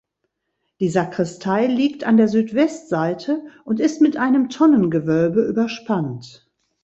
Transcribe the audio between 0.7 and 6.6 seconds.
Die Sakristei liegt an der Südwestseite und ist mit einem Tonnengewölbe überspannt.